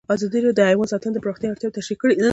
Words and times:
ازادي 0.15 0.39
راډیو 0.39 0.57
د 0.57 0.61
حیوان 0.69 0.87
ساتنه 0.93 1.11
د 1.13 1.17
پراختیا 1.23 1.49
اړتیاوې 1.49 1.75
تشریح 1.77 1.97
کړي. 2.01 2.13